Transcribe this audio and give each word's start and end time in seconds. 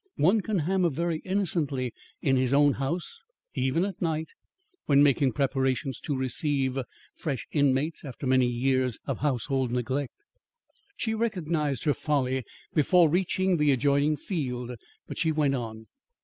One 0.17 0.41
can 0.41 0.57
hammer 0.57 0.89
very 0.89 1.19
innocently 1.25 1.93
in 2.23 2.35
his 2.35 2.53
own 2.55 2.73
house, 2.73 3.21
even 3.53 3.85
at 3.85 4.01
night, 4.01 4.29
when 4.87 5.03
making 5.03 5.33
preparations 5.33 5.99
to 5.99 6.17
receive 6.17 6.79
fresh 7.15 7.45
inmates 7.51 8.03
after 8.03 8.25
many 8.25 8.47
years 8.47 8.97
of 9.05 9.19
household 9.19 9.71
neglect. 9.71 10.11
She 10.95 11.13
recognised 11.13 11.83
her 11.83 11.93
folly 11.93 12.43
before 12.73 13.09
reaching 13.11 13.57
the 13.57 13.71
adjoining 13.71 14.17
field. 14.17 14.73
But 15.05 15.19
she 15.19 15.31
went 15.31 15.53
on. 15.53 15.85